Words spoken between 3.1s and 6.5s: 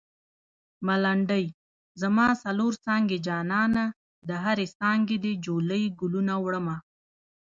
جانانه د هرې څانګې دې جولۍ ګلونه